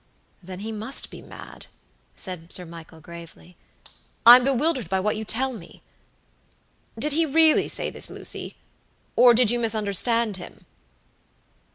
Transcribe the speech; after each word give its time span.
"Then 0.41 0.61
he 0.61 0.71
must 0.71 1.11
be 1.11 1.21
mad," 1.21 1.67
said 2.15 2.51
Sir 2.51 2.65
Michael, 2.65 2.99
gravely. 3.01 3.55
"I'm 4.25 4.43
bewildered 4.43 4.89
by 4.89 4.99
what 4.99 5.15
you 5.15 5.23
tell 5.23 5.53
me. 5.53 5.83
Did 6.97 7.11
he 7.13 7.23
really 7.23 7.67
say 7.67 7.91
this, 7.91 8.09
Lucy, 8.09 8.55
or 9.15 9.35
did 9.35 9.51
you 9.51 9.59
misunderstand 9.59 10.37
him?" 10.37 10.65